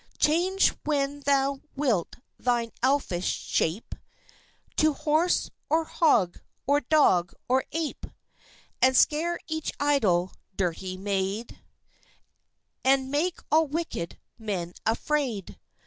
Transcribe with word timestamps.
Change 0.17 0.69
when 0.83 1.19
thou 1.19 1.61
wilt 1.75 2.15
thine 2.39 2.71
Elfish 2.81 3.27
shape, 3.27 3.93
To 4.77 4.93
horse, 4.93 5.51
or 5.69 5.83
hog, 5.85 6.39
or 6.65 6.79
dog, 6.81 7.33
or 7.47 7.65
ape; 7.71 8.07
And 8.81 8.97
scare 8.97 9.39
each 9.47 9.71
idle 9.79 10.33
dirty 10.55 10.97
maid, 10.97 11.61
And 12.83 13.11
make 13.11 13.41
all 13.51 13.67
wicked 13.67 14.17
men 14.39 14.73
afraid. 14.87 15.59